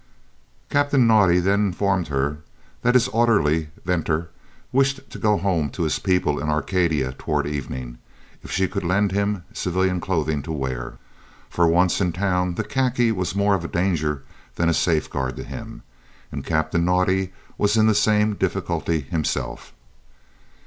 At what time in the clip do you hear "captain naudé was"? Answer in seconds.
16.47-17.77